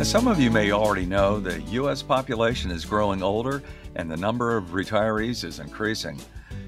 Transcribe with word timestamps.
As 0.00 0.08
some 0.08 0.28
of 0.28 0.40
you 0.40 0.50
may 0.50 0.72
already 0.72 1.04
know, 1.04 1.38
the 1.38 1.60
U.S. 1.72 2.02
population 2.02 2.70
is 2.70 2.86
growing 2.86 3.22
older 3.22 3.62
and 3.96 4.10
the 4.10 4.16
number 4.16 4.56
of 4.56 4.70
retirees 4.70 5.44
is 5.44 5.58
increasing. 5.58 6.18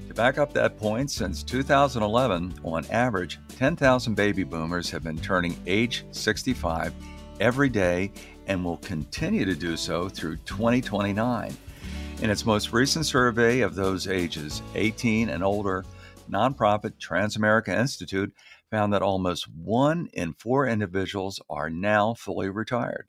To 0.07 0.13
back 0.13 0.37
up 0.37 0.53
that 0.53 0.77
point, 0.77 1.09
since 1.09 1.41
2011, 1.41 2.53
on 2.63 2.85
average, 2.91 3.39
10,000 3.57 4.13
baby 4.13 4.43
boomers 4.43 4.91
have 4.91 5.03
been 5.03 5.17
turning 5.17 5.59
age 5.65 6.05
65 6.11 6.93
every 7.39 7.69
day 7.69 8.11
and 8.45 8.63
will 8.63 8.77
continue 8.77 9.45
to 9.45 9.55
do 9.55 9.77
so 9.77 10.09
through 10.09 10.37
2029. 10.45 11.57
In 12.21 12.29
its 12.29 12.45
most 12.45 12.71
recent 12.71 13.07
survey 13.07 13.61
of 13.61 13.73
those 13.73 14.07
ages, 14.07 14.61
18 14.75 15.29
and 15.29 15.43
older, 15.43 15.83
nonprofit 16.29 16.93
Transamerica 16.99 17.75
Institute 17.75 18.31
found 18.69 18.93
that 18.93 19.01
almost 19.01 19.47
one 19.49 20.07
in 20.13 20.33
four 20.33 20.67
individuals 20.67 21.41
are 21.49 21.71
now 21.71 22.13
fully 22.13 22.49
retired. 22.49 23.07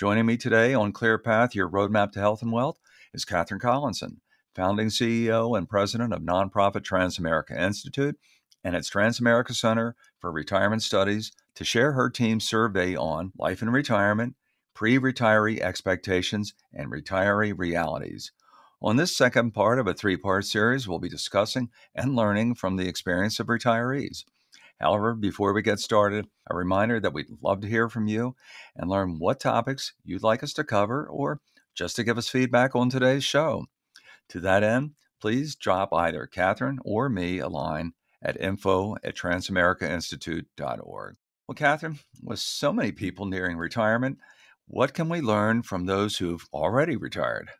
Joining 0.00 0.24
me 0.24 0.38
today 0.38 0.72
on 0.72 0.92
Clear 0.92 1.18
Path, 1.18 1.54
your 1.54 1.68
roadmap 1.68 2.12
to 2.12 2.20
health 2.20 2.40
and 2.40 2.50
wealth, 2.50 2.78
is 3.12 3.26
Catherine 3.26 3.60
Collinson, 3.60 4.22
founding 4.54 4.88
CEO 4.88 5.54
and 5.58 5.68
president 5.68 6.14
of 6.14 6.22
nonprofit 6.22 6.86
Transamerica 6.86 7.54
Institute 7.54 8.18
and 8.64 8.74
its 8.74 8.88
Transamerica 8.88 9.54
Center 9.54 9.94
for 10.18 10.32
Retirement 10.32 10.82
Studies, 10.82 11.32
to 11.54 11.66
share 11.66 11.92
her 11.92 12.08
team's 12.08 12.48
survey 12.48 12.96
on 12.96 13.32
life 13.36 13.60
and 13.60 13.74
retirement, 13.74 14.36
pre 14.72 14.98
retiree 14.98 15.60
expectations, 15.60 16.54
and 16.72 16.90
retiree 16.90 17.52
realities. 17.54 18.32
On 18.80 18.96
this 18.96 19.14
second 19.14 19.50
part 19.50 19.78
of 19.78 19.86
a 19.86 19.92
three 19.92 20.16
part 20.16 20.46
series, 20.46 20.88
we'll 20.88 20.98
be 20.98 21.10
discussing 21.10 21.68
and 21.94 22.16
learning 22.16 22.54
from 22.54 22.76
the 22.76 22.88
experience 22.88 23.38
of 23.38 23.48
retirees. 23.48 24.24
However, 24.80 25.14
before 25.14 25.52
we 25.52 25.62
get 25.62 25.78
started, 25.78 26.26
a 26.48 26.56
reminder 26.56 27.00
that 27.00 27.12
we'd 27.12 27.42
love 27.42 27.60
to 27.60 27.68
hear 27.68 27.88
from 27.88 28.06
you 28.06 28.34
and 28.74 28.88
learn 28.88 29.18
what 29.18 29.38
topics 29.38 29.92
you'd 30.04 30.22
like 30.22 30.42
us 30.42 30.54
to 30.54 30.64
cover 30.64 31.06
or 31.06 31.40
just 31.74 31.96
to 31.96 32.04
give 32.04 32.16
us 32.16 32.28
feedback 32.28 32.74
on 32.74 32.88
today's 32.88 33.24
show. 33.24 33.66
To 34.30 34.40
that 34.40 34.62
end, 34.62 34.92
please 35.20 35.54
drop 35.54 35.92
either 35.92 36.26
Catherine 36.26 36.78
or 36.82 37.10
me 37.10 37.38
a 37.38 37.48
line 37.48 37.92
at 38.22 38.40
info 38.40 38.96
at 39.04 39.16
transamericainstitute.org. 39.16 41.16
Well, 41.46 41.54
Catherine, 41.54 41.98
with 42.22 42.38
so 42.38 42.72
many 42.72 42.92
people 42.92 43.26
nearing 43.26 43.58
retirement, 43.58 44.18
what 44.66 44.94
can 44.94 45.08
we 45.08 45.20
learn 45.20 45.62
from 45.62 45.86
those 45.86 46.18
who've 46.18 46.46
already 46.52 46.96
retired? 46.96 47.50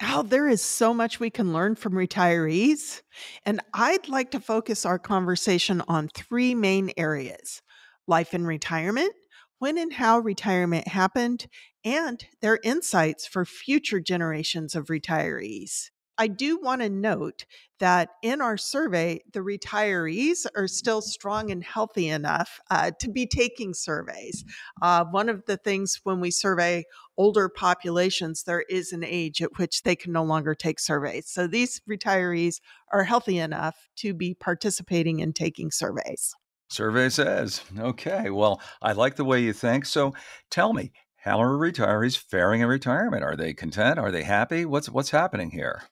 Al, 0.00 0.22
there 0.22 0.48
is 0.48 0.62
so 0.62 0.94
much 0.94 1.18
we 1.18 1.30
can 1.30 1.52
learn 1.52 1.74
from 1.74 1.92
retirees. 1.94 3.02
And 3.44 3.60
I'd 3.74 4.08
like 4.08 4.30
to 4.32 4.40
focus 4.40 4.86
our 4.86 4.98
conversation 4.98 5.82
on 5.88 6.08
three 6.08 6.54
main 6.54 6.92
areas 6.96 7.62
life 8.06 8.32
in 8.32 8.46
retirement, 8.46 9.12
when 9.58 9.76
and 9.76 9.92
how 9.92 10.18
retirement 10.20 10.88
happened, 10.88 11.46
and 11.84 12.24
their 12.40 12.58
insights 12.62 13.26
for 13.26 13.44
future 13.44 14.00
generations 14.00 14.74
of 14.74 14.86
retirees. 14.86 15.90
I 16.18 16.26
do 16.26 16.58
want 16.58 16.82
to 16.82 16.88
note 16.88 17.44
that 17.78 18.10
in 18.22 18.40
our 18.40 18.56
survey, 18.56 19.20
the 19.32 19.40
retirees 19.40 20.46
are 20.56 20.66
still 20.66 21.00
strong 21.00 21.52
and 21.52 21.62
healthy 21.62 22.08
enough 22.08 22.60
uh, 22.70 22.90
to 22.98 23.08
be 23.08 23.24
taking 23.24 23.72
surveys. 23.72 24.44
Uh, 24.82 25.04
one 25.04 25.28
of 25.28 25.44
the 25.46 25.56
things 25.56 26.00
when 26.02 26.18
we 26.18 26.32
survey 26.32 26.84
older 27.16 27.48
populations, 27.48 28.42
there 28.42 28.64
is 28.68 28.92
an 28.92 29.04
age 29.04 29.40
at 29.40 29.58
which 29.58 29.84
they 29.84 29.94
can 29.94 30.12
no 30.12 30.24
longer 30.24 30.56
take 30.56 30.80
surveys. 30.80 31.28
So 31.28 31.46
these 31.46 31.80
retirees 31.88 32.60
are 32.92 33.04
healthy 33.04 33.38
enough 33.38 33.88
to 33.96 34.12
be 34.12 34.34
participating 34.34 35.20
in 35.20 35.32
taking 35.32 35.70
surveys. 35.70 36.34
Survey 36.68 37.08
says, 37.10 37.62
okay, 37.78 38.28
well, 38.30 38.60
I 38.82 38.92
like 38.92 39.16
the 39.16 39.24
way 39.24 39.40
you 39.40 39.52
think. 39.52 39.86
So 39.86 40.14
tell 40.50 40.72
me, 40.72 40.90
how 41.16 41.40
are 41.40 41.56
retirees 41.56 42.16
faring 42.16 42.60
in 42.60 42.68
retirement? 42.68 43.22
Are 43.22 43.36
they 43.36 43.54
content? 43.54 43.98
Are 43.98 44.10
they 44.10 44.24
happy? 44.24 44.64
What's 44.64 44.90
what's 44.90 45.10
happening 45.10 45.50
here? 45.50 45.82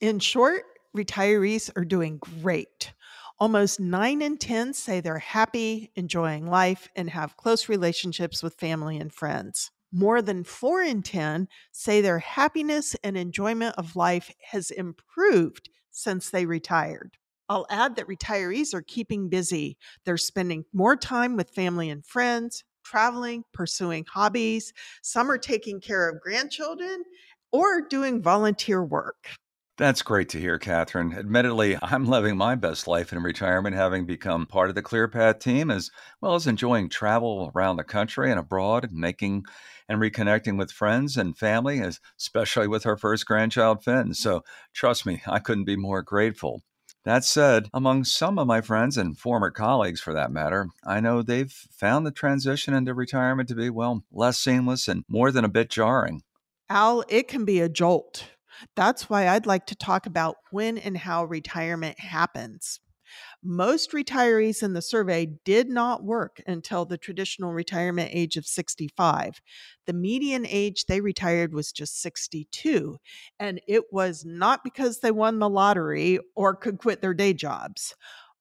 In 0.00 0.18
short, 0.18 0.62
retirees 0.96 1.70
are 1.76 1.84
doing 1.84 2.16
great. 2.16 2.94
Almost 3.38 3.80
nine 3.80 4.22
in 4.22 4.38
10 4.38 4.72
say 4.72 5.00
they're 5.00 5.18
happy, 5.18 5.92
enjoying 5.94 6.46
life, 6.46 6.88
and 6.96 7.10
have 7.10 7.36
close 7.36 7.68
relationships 7.68 8.42
with 8.42 8.54
family 8.54 8.96
and 8.96 9.12
friends. 9.12 9.70
More 9.92 10.22
than 10.22 10.42
four 10.44 10.80
in 10.80 11.02
10 11.02 11.48
say 11.70 12.00
their 12.00 12.18
happiness 12.18 12.96
and 13.04 13.14
enjoyment 13.14 13.74
of 13.76 13.94
life 13.94 14.32
has 14.50 14.70
improved 14.70 15.68
since 15.90 16.30
they 16.30 16.46
retired. 16.46 17.18
I'll 17.50 17.66
add 17.68 17.96
that 17.96 18.08
retirees 18.08 18.72
are 18.72 18.82
keeping 18.82 19.28
busy. 19.28 19.76
They're 20.06 20.16
spending 20.16 20.64
more 20.72 20.96
time 20.96 21.36
with 21.36 21.50
family 21.50 21.90
and 21.90 22.06
friends, 22.06 22.64
traveling, 22.84 23.44
pursuing 23.52 24.06
hobbies. 24.10 24.72
Some 25.02 25.30
are 25.30 25.36
taking 25.36 25.78
care 25.78 26.08
of 26.08 26.22
grandchildren 26.22 27.02
or 27.52 27.82
doing 27.82 28.22
volunteer 28.22 28.82
work. 28.82 29.28
That's 29.80 30.02
great 30.02 30.28
to 30.28 30.38
hear, 30.38 30.58
Catherine. 30.58 31.14
Admittedly, 31.14 31.78
I'm 31.80 32.04
living 32.04 32.36
my 32.36 32.54
best 32.54 32.86
life 32.86 33.14
in 33.14 33.22
retirement, 33.22 33.74
having 33.74 34.04
become 34.04 34.44
part 34.44 34.68
of 34.68 34.74
the 34.74 34.82
ClearPath 34.82 35.40
team, 35.40 35.70
as 35.70 35.90
well 36.20 36.34
as 36.34 36.46
enjoying 36.46 36.90
travel 36.90 37.50
around 37.54 37.78
the 37.78 37.84
country 37.84 38.30
and 38.30 38.38
abroad, 38.38 38.90
making 38.92 39.46
and 39.88 39.98
reconnecting 39.98 40.58
with 40.58 40.70
friends 40.70 41.16
and 41.16 41.34
family, 41.34 41.80
especially 42.18 42.68
with 42.68 42.84
our 42.84 42.98
first 42.98 43.24
grandchild, 43.24 43.82
Finn. 43.82 44.12
So, 44.12 44.42
trust 44.74 45.06
me, 45.06 45.22
I 45.26 45.38
couldn't 45.38 45.64
be 45.64 45.76
more 45.76 46.02
grateful. 46.02 46.60
That 47.06 47.24
said, 47.24 47.70
among 47.72 48.04
some 48.04 48.38
of 48.38 48.46
my 48.46 48.60
friends 48.60 48.98
and 48.98 49.16
former 49.16 49.50
colleagues 49.50 50.02
for 50.02 50.12
that 50.12 50.30
matter, 50.30 50.68
I 50.84 51.00
know 51.00 51.22
they've 51.22 51.50
found 51.50 52.04
the 52.06 52.10
transition 52.10 52.74
into 52.74 52.92
retirement 52.92 53.48
to 53.48 53.54
be, 53.54 53.70
well, 53.70 54.04
less 54.12 54.38
seamless 54.38 54.88
and 54.88 55.04
more 55.08 55.32
than 55.32 55.46
a 55.46 55.48
bit 55.48 55.70
jarring. 55.70 56.20
Al, 56.68 57.02
it 57.08 57.28
can 57.28 57.46
be 57.46 57.60
a 57.60 57.70
jolt 57.70 58.26
that's 58.76 59.08
why 59.08 59.28
I'd 59.28 59.46
like 59.46 59.66
to 59.66 59.74
talk 59.74 60.06
about 60.06 60.36
when 60.50 60.78
and 60.78 60.96
how 60.96 61.24
retirement 61.24 61.98
happens. 62.00 62.80
Most 63.42 63.92
retirees 63.92 64.62
in 64.62 64.72
the 64.72 64.82
survey 64.82 65.26
did 65.44 65.68
not 65.68 66.04
work 66.04 66.40
until 66.46 66.84
the 66.84 66.98
traditional 66.98 67.52
retirement 67.52 68.10
age 68.12 68.36
of 68.36 68.46
65. 68.46 69.40
The 69.86 69.92
median 69.92 70.46
age 70.46 70.86
they 70.86 71.00
retired 71.00 71.52
was 71.52 71.72
just 71.72 72.00
62, 72.00 72.98
and 73.38 73.60
it 73.66 73.84
was 73.92 74.24
not 74.24 74.62
because 74.62 75.00
they 75.00 75.10
won 75.10 75.38
the 75.38 75.48
lottery 75.48 76.20
or 76.36 76.54
could 76.54 76.78
quit 76.78 77.00
their 77.00 77.14
day 77.14 77.32
jobs. 77.32 77.94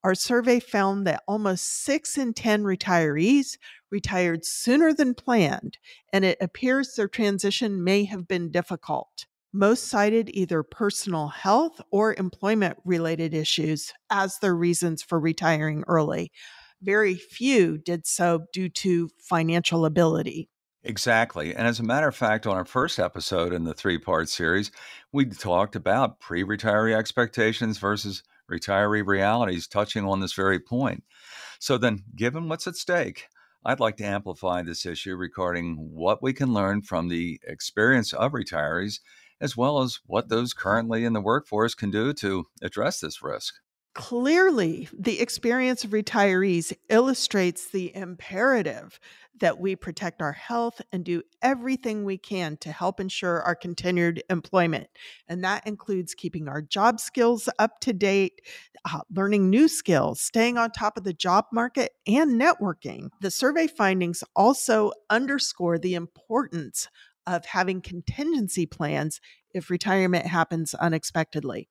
Our 0.04 0.16
survey 0.16 0.60
found 0.60 1.06
that 1.08 1.24
almost 1.28 1.84
6 1.84 2.18
in 2.18 2.34
10 2.34 2.64
retirees 2.64 3.58
retired 3.92 4.46
sooner 4.46 4.94
than 4.94 5.14
planned, 5.14 5.78
and 6.14 6.24
it 6.24 6.38
appears 6.40 6.94
their 6.94 7.10
transition 7.10 7.84
may 7.84 8.06
have 8.06 8.28
been 8.28 8.52
difficult. 8.52 9.26
Most 9.52 9.88
cited 9.88 10.30
either 10.34 10.62
personal 10.62 11.30
health 11.30 11.82
or 11.92 12.14
employment 12.18 12.78
related 12.86 13.34
issues 13.34 13.94
as 14.12 14.38
their 14.40 14.56
reasons 14.56 15.02
for 15.02 15.20
retiring 15.20 15.84
early. 15.88 16.32
Very 16.82 17.16
few 17.16 17.78
did 17.78 18.06
so 18.06 18.46
due 18.54 18.70
to 18.70 19.10
financial 19.20 19.86
ability. 19.86 20.50
Exactly. 20.84 21.54
And 21.54 21.68
as 21.68 21.80
a 21.80 21.84
matter 21.84 22.08
of 22.08 22.16
fact, 22.16 22.48
on 22.48 22.56
our 22.56 22.64
first 22.64 23.00
episode 23.00 23.52
in 23.52 23.66
the 23.66 23.74
three 23.74 23.98
part 23.98 24.30
series, 24.30 24.72
we 25.12 25.26
talked 25.26 25.76
about 25.76 26.20
pre 26.20 26.44
retiree 26.44 26.96
expectations 26.96 27.78
versus 27.78 28.24
retiree 28.50 29.06
realities, 29.06 29.68
touching 29.68 30.06
on 30.06 30.22
this 30.22 30.34
very 30.34 30.60
point. 30.60 31.04
So, 31.60 31.78
then, 31.78 32.04
given 32.16 32.48
what's 32.48 32.66
at 32.66 32.78
stake, 32.78 33.28
I'd 33.66 33.82
like 33.82 33.98
to 33.98 34.06
amplify 34.06 34.62
this 34.64 34.86
issue 34.86 35.16
regarding 35.18 35.76
what 35.76 36.24
we 36.24 36.32
can 36.32 36.54
learn 36.54 36.82
from 36.82 37.10
the 37.10 37.42
experience 37.46 38.14
of 38.14 38.32
retirees 38.32 39.00
as 39.42 39.56
well 39.56 39.82
as 39.82 40.00
what 40.06 40.30
those 40.30 40.54
currently 40.54 41.06
in 41.06 41.14
the 41.14 41.22
workforce 41.22 41.76
can 41.76 41.92
do 41.92 42.14
to 42.14 42.46
address 42.62 43.00
this 43.00 43.22
risk. 43.22 43.56
Clearly, 43.96 44.88
the 44.98 45.20
experience 45.20 45.84
of 45.84 45.92
retirees 45.92 46.72
illustrates 46.90 47.70
the 47.70 47.94
imperative 47.96 49.00
that 49.40 49.60
we 49.60 49.76
protect 49.76 50.22
our 50.22 50.34
health 50.34 50.82
and 50.92 51.04
do 51.04 51.24
everything 51.42 52.04
we 52.04 52.18
can 52.18 52.58
to 52.58 52.72
help 52.72 53.00
ensure 53.00 53.42
our 53.42 53.56
continued 53.56 54.22
employment. 54.30 54.88
And 55.28 55.44
that 55.44 55.66
includes 55.66 56.14
keeping 56.14 56.48
our 56.48 56.62
job 56.62 57.00
skills 57.00 57.50
up 57.58 57.80
to 57.82 57.94
date, 57.94 58.42
uh, 58.86 59.02
learning 59.14 59.50
new 59.50 59.68
skills, 59.68 60.22
staying 60.22 60.58
on 60.58 60.72
top 60.72 60.98
of 60.98 61.04
the 61.04 61.14
job 61.14 61.46
market, 61.52 61.92
and 62.06 62.40
networking. 62.40 63.10
The 63.22 63.32
survey 63.32 63.68
findings 63.68 64.24
also 64.36 64.92
underscore 65.10 65.80
the 65.80 65.96
importance 65.96 66.90
of 67.36 67.46
having 67.46 67.82
contingency 67.82 68.66
plans 68.66 69.20
if 69.54 69.70
retirement 69.70 70.26
happens 70.26 70.74
unexpectedly. 70.74 71.70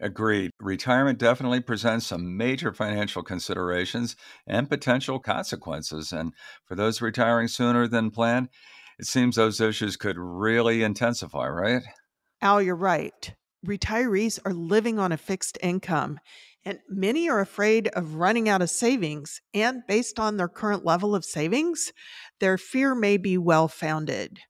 Agreed. 0.00 0.50
Retirement 0.58 1.18
definitely 1.18 1.60
presents 1.60 2.06
some 2.06 2.36
major 2.36 2.72
financial 2.72 3.22
considerations 3.22 4.16
and 4.46 4.68
potential 4.68 5.20
consequences. 5.20 6.12
And 6.12 6.32
for 6.64 6.74
those 6.74 7.00
retiring 7.00 7.46
sooner 7.46 7.86
than 7.86 8.10
planned, 8.10 8.48
it 8.98 9.06
seems 9.06 9.36
those 9.36 9.60
issues 9.60 9.96
could 9.96 10.16
really 10.18 10.82
intensify, 10.82 11.46
right? 11.48 11.82
Al, 12.40 12.60
you're 12.60 12.74
right. 12.74 13.34
Retirees 13.64 14.40
are 14.44 14.52
living 14.52 14.98
on 14.98 15.12
a 15.12 15.16
fixed 15.16 15.56
income. 15.62 16.18
And 16.64 16.78
many 16.88 17.28
are 17.28 17.40
afraid 17.40 17.88
of 17.88 18.14
running 18.14 18.48
out 18.48 18.62
of 18.62 18.70
savings. 18.70 19.40
And 19.54 19.82
based 19.86 20.18
on 20.18 20.36
their 20.36 20.48
current 20.48 20.84
level 20.84 21.14
of 21.14 21.24
savings, 21.24 21.92
their 22.40 22.58
fear 22.58 22.94
may 22.94 23.16
be 23.16 23.38
well 23.38 23.68
founded. 23.68 24.40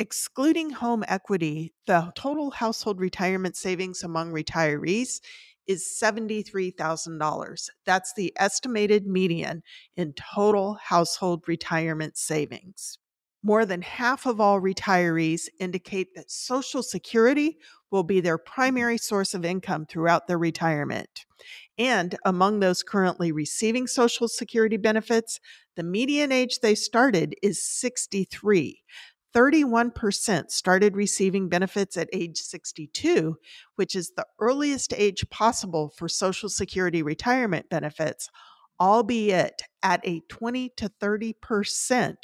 Excluding 0.00 0.70
home 0.70 1.04
equity, 1.08 1.74
the 1.88 2.12
total 2.14 2.52
household 2.52 3.00
retirement 3.00 3.56
savings 3.56 4.04
among 4.04 4.30
retirees 4.30 5.20
is 5.66 5.98
$73,000. 6.00 7.68
That's 7.84 8.14
the 8.14 8.32
estimated 8.36 9.08
median 9.08 9.64
in 9.96 10.12
total 10.12 10.78
household 10.80 11.48
retirement 11.48 12.16
savings. 12.16 12.98
More 13.42 13.66
than 13.66 13.82
half 13.82 14.24
of 14.24 14.40
all 14.40 14.60
retirees 14.60 15.48
indicate 15.58 16.14
that 16.14 16.30
Social 16.30 16.84
Security 16.84 17.58
will 17.90 18.04
be 18.04 18.20
their 18.20 18.38
primary 18.38 18.98
source 18.98 19.34
of 19.34 19.44
income 19.44 19.84
throughout 19.84 20.28
their 20.28 20.38
retirement. 20.38 21.24
And 21.76 22.16
among 22.24 22.60
those 22.60 22.84
currently 22.84 23.32
receiving 23.32 23.88
Social 23.88 24.28
Security 24.28 24.76
benefits, 24.76 25.40
the 25.74 25.82
median 25.82 26.30
age 26.30 26.60
they 26.60 26.76
started 26.76 27.34
is 27.42 27.60
63. 27.66 28.84
31% 29.38 30.50
started 30.50 30.96
receiving 30.96 31.48
benefits 31.48 31.96
at 31.96 32.08
age 32.12 32.38
62, 32.38 33.36
which 33.76 33.94
is 33.94 34.10
the 34.16 34.26
earliest 34.40 34.92
age 34.96 35.30
possible 35.30 35.92
for 35.96 36.08
Social 36.08 36.48
Security 36.48 37.04
retirement 37.04 37.70
benefits, 37.70 38.28
albeit 38.80 39.62
at 39.80 40.00
a 40.04 40.22
20 40.28 40.70
to 40.78 40.90
30% 41.00 42.14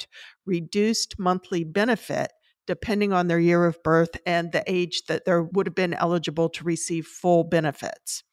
reduced 0.45 1.17
monthly 1.17 1.63
benefit, 1.63 2.33
depending 2.67 3.13
on 3.13 3.29
their 3.29 3.39
year 3.39 3.65
of 3.65 3.81
birth 3.81 4.17
and 4.25 4.51
the 4.51 4.63
age 4.67 5.03
that 5.07 5.23
they 5.23 5.39
would 5.53 5.67
have 5.67 5.75
been 5.75 5.93
eligible 5.93 6.49
to 6.49 6.65
receive 6.65 7.05
full 7.07 7.45
benefits. 7.45 8.23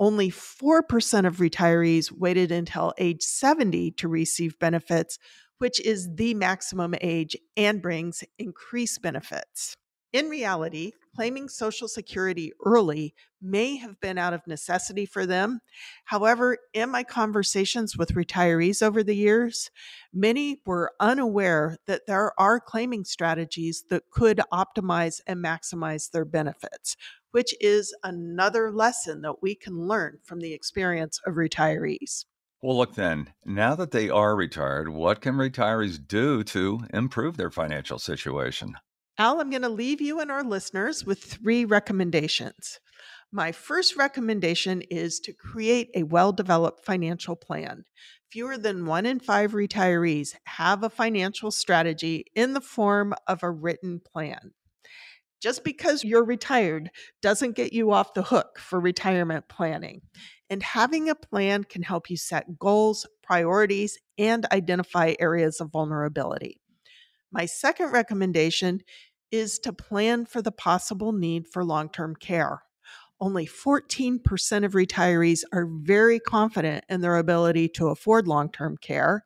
Only 0.00 0.30
4% 0.30 1.26
of 1.26 1.36
retirees 1.36 2.10
waited 2.10 2.50
until 2.50 2.94
age 2.96 3.22
70 3.22 3.90
to 3.92 4.08
receive 4.08 4.58
benefits, 4.58 5.18
which 5.58 5.80
is 5.80 6.14
the 6.14 6.34
maximum 6.34 6.94
age 7.00 7.36
and 7.56 7.82
brings 7.82 8.24
increased 8.38 9.02
benefits. 9.02 9.76
In 10.12 10.28
reality, 10.28 10.92
claiming 11.14 11.48
Social 11.48 11.88
Security 11.88 12.52
early 12.64 13.14
may 13.42 13.76
have 13.76 14.00
been 14.00 14.18
out 14.18 14.32
of 14.32 14.46
necessity 14.46 15.04
for 15.04 15.26
them. 15.26 15.60
However, 16.04 16.58
in 16.72 16.90
my 16.90 17.02
conversations 17.02 17.96
with 17.96 18.14
retirees 18.14 18.82
over 18.82 19.02
the 19.02 19.16
years, 19.16 19.70
many 20.12 20.60
were 20.64 20.92
unaware 21.00 21.76
that 21.86 22.06
there 22.06 22.32
are 22.40 22.60
claiming 22.60 23.04
strategies 23.04 23.84
that 23.90 24.04
could 24.10 24.40
optimize 24.52 25.20
and 25.26 25.44
maximize 25.44 26.10
their 26.10 26.24
benefits, 26.24 26.96
which 27.32 27.54
is 27.60 27.94
another 28.02 28.72
lesson 28.72 29.22
that 29.22 29.42
we 29.42 29.54
can 29.54 29.86
learn 29.86 30.18
from 30.24 30.40
the 30.40 30.54
experience 30.54 31.20
of 31.26 31.34
retirees. 31.34 32.24
Well, 32.66 32.78
look 32.78 32.96
then, 32.96 33.32
now 33.44 33.76
that 33.76 33.92
they 33.92 34.10
are 34.10 34.34
retired, 34.34 34.88
what 34.88 35.20
can 35.20 35.36
retirees 35.36 36.04
do 36.04 36.42
to 36.42 36.80
improve 36.92 37.36
their 37.36 37.52
financial 37.52 38.00
situation? 38.00 38.74
Al, 39.18 39.40
I'm 39.40 39.50
going 39.50 39.62
to 39.62 39.68
leave 39.68 40.00
you 40.00 40.18
and 40.18 40.32
our 40.32 40.42
listeners 40.42 41.04
with 41.04 41.22
three 41.22 41.64
recommendations. 41.64 42.80
My 43.30 43.52
first 43.52 43.94
recommendation 43.94 44.82
is 44.90 45.20
to 45.20 45.32
create 45.32 45.90
a 45.94 46.02
well 46.02 46.32
developed 46.32 46.84
financial 46.84 47.36
plan. 47.36 47.84
Fewer 48.32 48.58
than 48.58 48.84
one 48.84 49.06
in 49.06 49.20
five 49.20 49.52
retirees 49.52 50.34
have 50.46 50.82
a 50.82 50.90
financial 50.90 51.52
strategy 51.52 52.24
in 52.34 52.54
the 52.54 52.60
form 52.60 53.14
of 53.28 53.44
a 53.44 53.50
written 53.52 54.00
plan. 54.00 54.54
Just 55.40 55.64
because 55.64 56.02
you're 56.02 56.24
retired 56.24 56.90
doesn't 57.20 57.56
get 57.56 57.72
you 57.72 57.92
off 57.92 58.14
the 58.14 58.22
hook 58.22 58.58
for 58.58 58.80
retirement 58.80 59.48
planning. 59.48 60.00
And 60.48 60.62
having 60.62 61.08
a 61.10 61.14
plan 61.14 61.64
can 61.64 61.82
help 61.82 62.08
you 62.08 62.16
set 62.16 62.58
goals, 62.58 63.06
priorities, 63.22 63.98
and 64.16 64.46
identify 64.52 65.14
areas 65.18 65.60
of 65.60 65.72
vulnerability. 65.72 66.60
My 67.32 67.46
second 67.46 67.92
recommendation 67.92 68.80
is 69.30 69.58
to 69.58 69.72
plan 69.72 70.24
for 70.24 70.40
the 70.40 70.52
possible 70.52 71.12
need 71.12 71.46
for 71.48 71.64
long 71.64 71.90
term 71.90 72.14
care. 72.14 72.62
Only 73.20 73.46
14% 73.46 74.64
of 74.64 74.72
retirees 74.72 75.40
are 75.52 75.66
very 75.66 76.18
confident 76.18 76.84
in 76.88 77.00
their 77.00 77.16
ability 77.16 77.68
to 77.70 77.88
afford 77.88 78.28
long 78.28 78.50
term 78.50 78.76
care. 78.76 79.24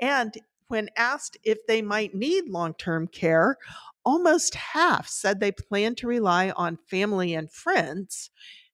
And 0.00 0.34
when 0.68 0.88
asked 0.96 1.36
if 1.42 1.58
they 1.66 1.82
might 1.82 2.14
need 2.14 2.48
long 2.48 2.74
term 2.74 3.08
care, 3.08 3.56
almost 4.04 4.54
half 4.54 5.08
said 5.08 5.40
they 5.40 5.52
plan 5.52 5.94
to 5.96 6.06
rely 6.06 6.50
on 6.50 6.78
family 6.88 7.34
and 7.34 7.50
friends. 7.50 8.30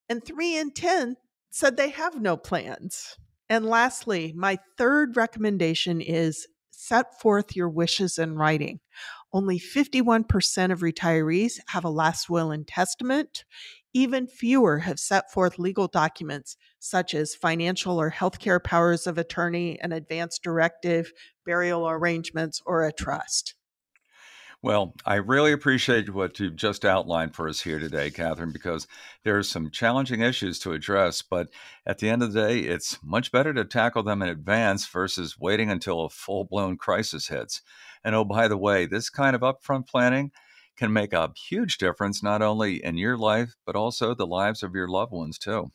And 0.08 0.24
three 0.24 0.56
in 0.56 0.72
10 0.72 1.16
said 1.50 1.76
they 1.76 1.90
have 1.90 2.20
no 2.20 2.36
plans. 2.36 3.16
And 3.48 3.66
lastly, 3.66 4.32
my 4.36 4.58
third 4.76 5.16
recommendation 5.16 6.00
is 6.00 6.46
set 6.70 7.20
forth 7.20 7.56
your 7.56 7.68
wishes 7.68 8.18
in 8.18 8.34
writing. 8.34 8.80
Only 9.34 9.58
51% 9.58 10.70
of 10.70 10.78
retirees 10.78 11.54
have 11.66 11.84
a 11.84 11.90
last 11.90 12.30
will 12.30 12.52
and 12.52 12.66
testament. 12.66 13.44
Even 13.92 14.28
fewer 14.28 14.78
have 14.78 15.00
set 15.00 15.32
forth 15.32 15.58
legal 15.58 15.88
documents 15.88 16.56
such 16.78 17.14
as 17.14 17.34
financial 17.34 18.00
or 18.00 18.12
healthcare 18.12 18.62
powers 18.62 19.08
of 19.08 19.18
attorney, 19.18 19.76
an 19.80 19.90
advance 19.90 20.38
directive, 20.38 21.12
burial 21.44 21.88
arrangements, 21.88 22.62
or 22.64 22.84
a 22.84 22.92
trust. 22.92 23.56
Well, 24.64 24.94
I 25.04 25.16
really 25.16 25.52
appreciate 25.52 26.08
what 26.08 26.40
you've 26.40 26.56
just 26.56 26.86
outlined 26.86 27.34
for 27.34 27.50
us 27.50 27.60
here 27.60 27.78
today, 27.78 28.10
Catherine, 28.10 28.50
because 28.50 28.86
there 29.22 29.36
are 29.36 29.42
some 29.42 29.70
challenging 29.70 30.22
issues 30.22 30.58
to 30.60 30.72
address. 30.72 31.20
But 31.20 31.50
at 31.84 31.98
the 31.98 32.08
end 32.08 32.22
of 32.22 32.32
the 32.32 32.40
day, 32.40 32.60
it's 32.60 32.98
much 33.04 33.30
better 33.30 33.52
to 33.52 33.66
tackle 33.66 34.02
them 34.02 34.22
in 34.22 34.30
advance 34.30 34.86
versus 34.86 35.38
waiting 35.38 35.70
until 35.70 36.00
a 36.06 36.08
full 36.08 36.44
blown 36.44 36.78
crisis 36.78 37.28
hits. 37.28 37.60
And 38.02 38.14
oh, 38.14 38.24
by 38.24 38.48
the 38.48 38.56
way, 38.56 38.86
this 38.86 39.10
kind 39.10 39.36
of 39.36 39.42
upfront 39.42 39.86
planning 39.86 40.32
can 40.78 40.94
make 40.94 41.12
a 41.12 41.30
huge 41.36 41.76
difference 41.76 42.22
not 42.22 42.40
only 42.40 42.82
in 42.82 42.96
your 42.96 43.18
life, 43.18 43.56
but 43.66 43.76
also 43.76 44.14
the 44.14 44.26
lives 44.26 44.62
of 44.62 44.74
your 44.74 44.88
loved 44.88 45.12
ones, 45.12 45.36
too. 45.38 45.72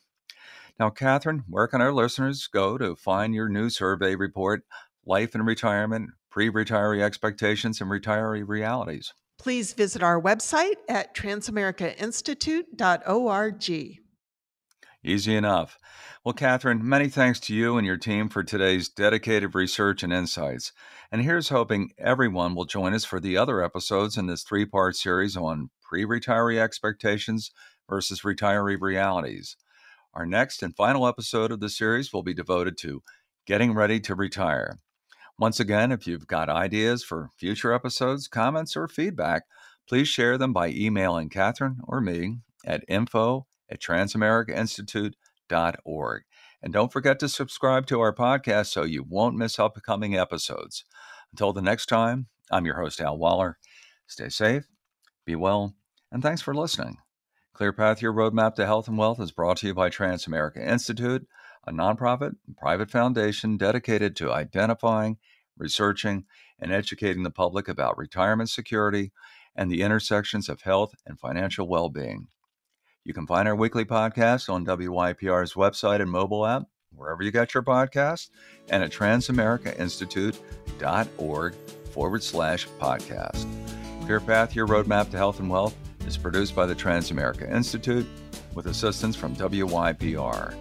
Now, 0.79 0.89
Catherine, 0.89 1.43
where 1.47 1.67
can 1.67 1.79
our 1.79 1.93
listeners 1.93 2.47
go 2.47 2.75
to 2.79 2.95
find 2.95 3.35
your 3.35 3.49
new 3.49 3.69
survey 3.69 4.15
report, 4.15 4.63
Life 5.05 5.35
and 5.35 5.45
Retirement 5.45 6.09
pre 6.29 6.49
retiree 6.49 7.01
expectations 7.01 7.81
and 7.81 7.89
retiree 7.89 8.47
realities. 8.47 9.13
Please 9.37 9.73
visit 9.73 10.03
our 10.03 10.21
website 10.21 10.75
at 10.89 11.15
transamericainstitute.org. 11.15 13.99
Easy 15.01 15.33
enough. 15.33 15.77
Well, 16.25 16.33
Catherine, 16.33 16.87
many 16.87 17.07
thanks 17.07 17.39
to 17.41 17.55
you 17.55 17.77
and 17.77 17.87
your 17.87 17.95
team 17.95 18.27
for 18.27 18.43
today's 18.43 18.89
dedicated 18.89 19.55
research 19.55 20.03
and 20.03 20.11
insights. 20.11 20.73
And 21.09 21.21
here's 21.21 21.47
hoping 21.47 21.91
everyone 21.97 22.53
will 22.53 22.65
join 22.65 22.93
us 22.93 23.05
for 23.05 23.21
the 23.21 23.37
other 23.37 23.63
episodes 23.63 24.17
in 24.17 24.27
this 24.27 24.43
three 24.43 24.65
part 24.65 24.97
series 24.97 25.37
on 25.37 25.69
pre 25.81 26.03
retiree 26.03 26.59
expectations 26.59 27.51
versus 27.89 28.21
retiree 28.21 28.77
realities. 28.79 29.55
Our 30.13 30.25
next 30.25 30.61
and 30.61 30.75
final 30.75 31.07
episode 31.07 31.53
of 31.53 31.61
the 31.61 31.69
series 31.69 32.11
will 32.11 32.23
be 32.23 32.33
devoted 32.33 32.77
to 32.79 33.01
getting 33.45 33.73
ready 33.73 34.01
to 34.01 34.15
retire. 34.15 34.79
Once 35.39 35.57
again, 35.57 35.89
if 35.89 36.05
you've 36.05 36.27
got 36.27 36.49
ideas 36.49 37.01
for 37.01 37.29
future 37.37 37.71
episodes, 37.71 38.27
comments, 38.27 38.75
or 38.75 38.89
feedback, 38.89 39.43
please 39.87 40.09
share 40.09 40.37
them 40.37 40.51
by 40.51 40.67
emailing 40.67 41.29
Catherine 41.29 41.79
or 41.87 42.01
me 42.01 42.39
at 42.65 42.83
info 42.89 43.47
at 43.69 43.79
transamericainstitute.org. 43.79 46.23
And 46.61 46.73
don't 46.73 46.91
forget 46.91 47.19
to 47.19 47.29
subscribe 47.29 47.87
to 47.87 48.01
our 48.01 48.13
podcast 48.13 48.65
so 48.65 48.83
you 48.83 49.05
won't 49.07 49.37
miss 49.37 49.57
upcoming 49.57 50.17
episodes. 50.17 50.83
Until 51.31 51.53
the 51.53 51.61
next 51.61 51.85
time, 51.85 52.27
I'm 52.51 52.65
your 52.65 52.81
host, 52.81 52.99
Al 52.99 53.17
Waller. 53.17 53.57
Stay 54.07 54.27
safe, 54.27 54.67
be 55.25 55.37
well, 55.37 55.73
and 56.11 56.21
thanks 56.21 56.41
for 56.41 56.53
listening. 56.53 56.97
Clear 57.53 57.71
Path 57.71 58.01
Your 58.01 58.11
Roadmap 58.11 58.55
to 58.55 58.65
Health 58.65 58.89
and 58.89 58.97
Wealth 58.97 59.21
is 59.21 59.31
brought 59.31 59.55
to 59.57 59.67
you 59.67 59.73
by 59.73 59.89
Transamerica 59.89 60.67
Institute 60.67 61.25
a 61.65 61.71
nonprofit 61.71 62.35
private 62.57 62.89
foundation 62.89 63.57
dedicated 63.57 64.15
to 64.15 64.31
identifying, 64.31 65.17
researching, 65.57 66.25
and 66.59 66.71
educating 66.71 67.23
the 67.23 67.31
public 67.31 67.67
about 67.67 67.97
retirement 67.97 68.49
security 68.49 69.11
and 69.55 69.71
the 69.71 69.81
intersections 69.81 70.47
of 70.49 70.61
health 70.61 70.93
and 71.05 71.19
financial 71.19 71.67
well 71.67 71.89
being. 71.89 72.27
You 73.03 73.13
can 73.13 73.27
find 73.27 73.47
our 73.47 73.55
weekly 73.55 73.85
podcast 73.85 74.49
on 74.49 74.65
WYPR's 74.65 75.53
website 75.53 76.01
and 76.01 76.11
mobile 76.11 76.45
app, 76.45 76.63
wherever 76.93 77.23
you 77.23 77.31
get 77.31 77.53
your 77.53 77.63
podcasts, 77.63 78.29
and 78.69 78.83
at 78.83 78.91
transamericainstitute.org 78.91 81.55
forward 81.91 82.23
slash 82.23 82.67
podcast. 82.79 83.47
Clear 84.05 84.19
Path, 84.19 84.53
Your 84.55 84.67
Roadmap 84.67 85.11
to 85.11 85.17
Health 85.17 85.39
and 85.39 85.49
Wealth 85.49 85.75
is 86.05 86.17
produced 86.17 86.55
by 86.55 86.65
the 86.65 86.75
Transamerica 86.75 87.49
Institute 87.51 88.07
with 88.53 88.67
assistance 88.67 89.15
from 89.15 89.35
WYPR. 89.35 90.53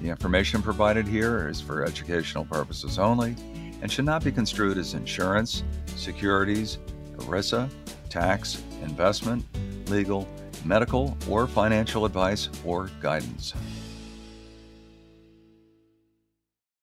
The 0.00 0.08
information 0.08 0.62
provided 0.62 1.06
here 1.06 1.48
is 1.48 1.60
for 1.60 1.84
educational 1.84 2.44
purposes 2.44 2.98
only 2.98 3.34
and 3.80 3.90
should 3.90 4.04
not 4.04 4.24
be 4.24 4.32
construed 4.32 4.78
as 4.78 4.94
insurance, 4.94 5.62
securities, 5.96 6.78
ERISA, 7.18 7.70
tax, 8.10 8.62
investment, 8.82 9.44
legal, 9.88 10.28
medical, 10.64 11.16
or 11.28 11.46
financial 11.46 12.04
advice 12.04 12.48
or 12.64 12.90
guidance. 13.00 13.54